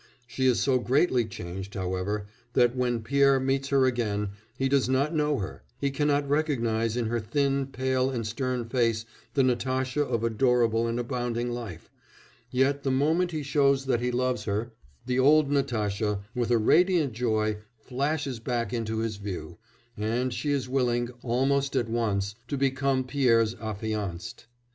She 0.25 0.47
is 0.47 0.59
so 0.59 0.79
greatly 0.79 1.25
changed, 1.25 1.75
however, 1.75 2.25
that, 2.53 2.75
when 2.75 3.03
Pierre 3.03 3.39
meets 3.39 3.69
her 3.69 3.85
again, 3.85 4.29
he 4.57 4.67
does 4.67 4.89
not 4.89 5.13
know 5.13 5.37
her; 5.37 5.61
he 5.79 5.91
cannot 5.91 6.27
recognise 6.27 6.97
in 6.97 7.05
her 7.05 7.19
thin, 7.19 7.67
pale, 7.67 8.09
and 8.09 8.25
stern 8.25 8.65
face 8.65 9.05
the 9.35 9.43
Natasha 9.43 10.01
of 10.03 10.23
adorable 10.23 10.87
and 10.87 10.99
abounding 10.99 11.51
life; 11.51 11.91
yet 12.49 12.81
the 12.81 12.89
moment 12.89 13.29
he 13.29 13.43
shows 13.43 13.85
that 13.85 14.01
he 14.01 14.09
loves 14.11 14.45
her, 14.45 14.71
the 15.05 15.19
old 15.19 15.51
Natasha, 15.51 16.21
with 16.33 16.49
her 16.49 16.57
radiant 16.57 17.13
joy, 17.13 17.57
flashes 17.77 18.39
back 18.39 18.73
into 18.73 18.97
his 19.01 19.17
view, 19.17 19.59
and 19.95 20.33
she 20.33 20.49
is 20.49 20.67
willing, 20.67 21.11
almost 21.21 21.75
at 21.75 21.87
once, 21.87 22.33
to 22.47 22.57
become 22.57 23.03
Pierre's 23.03 23.53
affianced. 23.61 24.47